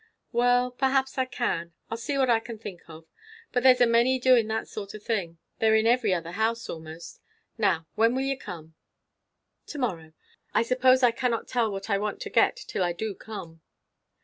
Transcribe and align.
"Well, 0.31 0.71
perhaps 0.71 1.19
I 1.19 1.25
can. 1.25 1.73
I'll 1.91 1.95
see 1.99 2.17
what 2.17 2.27
I 2.27 2.39
can 2.39 2.57
think 2.57 2.81
of. 2.89 3.05
But 3.51 3.61
there's 3.61 3.81
a 3.81 3.85
many 3.85 4.17
doing 4.17 4.47
that 4.47 4.67
sort 4.67 4.95
o' 4.95 4.97
thing. 4.97 5.37
They're 5.59 5.75
in 5.75 5.85
every 5.85 6.11
other 6.11 6.31
house, 6.31 6.67
almost. 6.71 7.21
Now, 7.59 7.85
when 7.93 8.15
will 8.15 8.23
you 8.23 8.35
come?" 8.35 8.73
"To 9.67 9.77
morrow. 9.77 10.13
I 10.55 10.63
suppose 10.63 11.03
I 11.03 11.11
cannot 11.11 11.47
tell 11.47 11.71
what 11.71 11.87
I 11.87 11.99
want 11.99 12.19
to 12.21 12.31
get 12.31 12.55
till 12.55 12.83
I 12.83 12.93
do 12.93 13.13
come." 13.13 13.61